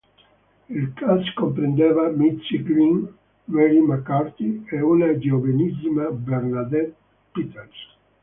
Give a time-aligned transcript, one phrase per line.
[0.71, 3.07] Il cast comprendeva Mitzi Green,
[3.45, 6.95] Mary McCarty e una giovanissima Bernadette
[7.31, 7.87] Peters.